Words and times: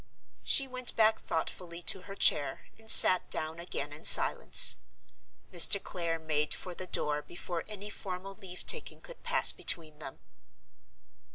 She 0.41 0.67
went 0.67 0.95
back 0.95 1.19
thoughtfully 1.21 1.83
to 1.83 2.01
her 2.01 2.15
chair, 2.15 2.65
and 2.79 2.89
sat 2.89 3.29
down 3.29 3.59
again 3.59 3.93
in 3.93 4.03
silence. 4.03 4.79
Mr. 5.53 5.77
Clare 5.79 6.17
made 6.17 6.55
for 6.55 6.73
the 6.73 6.87
door 6.87 7.21
before 7.21 7.63
any 7.67 7.91
formal 7.91 8.33
leave 8.33 8.65
taking 8.65 8.99
could 8.99 9.21
pass 9.21 9.51
between 9.51 9.99
them. 9.99 10.17